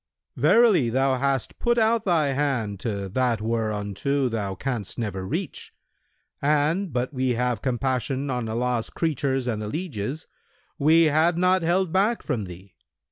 [0.35, 5.75] Verily, thou hast put out thy hand to that whereunto thou canst never reach;
[6.41, 10.25] and, but that we have compassion on Allah's creatures and the lieges,
[10.79, 12.73] we had not held back from thee.